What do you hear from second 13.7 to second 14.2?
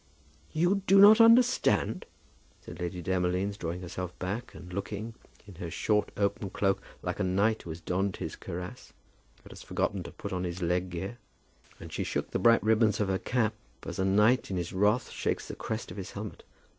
as a